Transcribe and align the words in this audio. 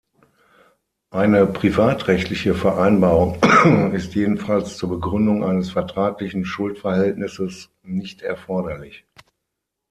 Eine 1.11 1.45
privatrechtliche 1.45 2.55
Vereinbarung 2.55 3.37
ist 3.93 4.15
jedenfalls 4.15 4.75
zur 4.77 4.89
Begründung 4.89 5.43
eines 5.43 5.69
vertraglichen 5.69 6.43
Schuldverhältnisses 6.43 7.69
nicht 7.83 8.23
erforderlich. 8.23 9.05